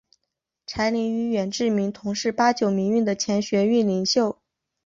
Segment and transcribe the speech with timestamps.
[0.65, 4.39] 柴玲与远志明同是八九民运的前学运领袖。